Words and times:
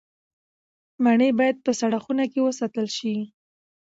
مڼې 1.03 1.29
باید 1.39 1.57
په 1.65 1.71
سړه 1.79 1.97
خونه 2.03 2.25
کې 2.31 2.39
وساتل 2.43 2.87
شي. 2.97 3.15